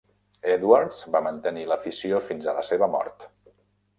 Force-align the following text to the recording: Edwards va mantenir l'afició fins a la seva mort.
Edwards 0.53 1.01
va 1.15 1.21
mantenir 1.25 1.67
l'afició 1.71 2.21
fins 2.29 2.47
a 2.47 2.55
la 2.61 2.63
seva 2.71 2.87
mort. 2.97 3.29